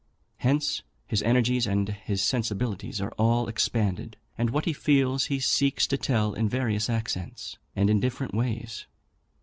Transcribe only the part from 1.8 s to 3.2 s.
his sensibilities are